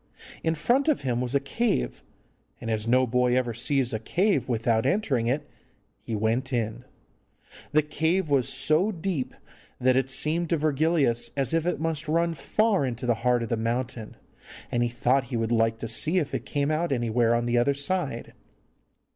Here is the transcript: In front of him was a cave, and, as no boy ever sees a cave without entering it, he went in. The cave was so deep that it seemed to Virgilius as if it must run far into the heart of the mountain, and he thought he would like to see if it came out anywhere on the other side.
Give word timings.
In 0.43 0.55
front 0.55 0.87
of 0.87 1.01
him 1.01 1.21
was 1.21 1.35
a 1.35 1.39
cave, 1.39 2.01
and, 2.59 2.71
as 2.71 2.87
no 2.87 3.05
boy 3.05 3.37
ever 3.37 3.53
sees 3.53 3.93
a 3.93 3.99
cave 3.99 4.49
without 4.49 4.83
entering 4.87 5.27
it, 5.27 5.47
he 6.01 6.15
went 6.15 6.51
in. 6.51 6.85
The 7.71 7.83
cave 7.83 8.27
was 8.27 8.51
so 8.51 8.91
deep 8.91 9.35
that 9.79 9.95
it 9.95 10.09
seemed 10.09 10.49
to 10.49 10.57
Virgilius 10.57 11.29
as 11.37 11.53
if 11.53 11.67
it 11.67 11.79
must 11.79 12.07
run 12.07 12.33
far 12.33 12.83
into 12.83 13.05
the 13.05 13.13
heart 13.21 13.43
of 13.43 13.49
the 13.49 13.57
mountain, 13.57 14.17
and 14.71 14.81
he 14.81 14.89
thought 14.89 15.25
he 15.25 15.37
would 15.37 15.51
like 15.51 15.77
to 15.77 15.87
see 15.87 16.17
if 16.17 16.33
it 16.33 16.47
came 16.47 16.71
out 16.71 16.91
anywhere 16.91 17.35
on 17.35 17.45
the 17.45 17.59
other 17.59 17.75
side. 17.75 18.33